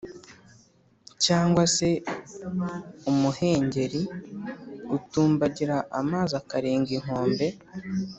cyangwa 1.25 1.63
se 1.75 1.89
umuhengeri 3.11 4.01
utumbagira 4.95 5.75
amazi 5.99 6.33
akarenga 6.41 6.89
inkombe, 6.97 7.47